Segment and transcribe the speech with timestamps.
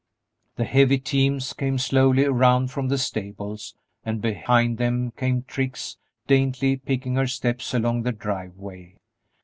[0.55, 6.75] The heavy teams came slowly around from the stables, and behind them came Trix, daintily
[6.77, 8.97] picking her steps along the driveway.